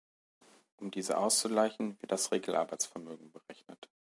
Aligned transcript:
Um 0.77 0.89
diese 0.89 1.15
auszugleichen, 1.19 2.01
wird 2.01 2.11
das 2.11 2.31
Regelarbeitsvermögen 2.31 3.31
berechnet. 3.31 3.87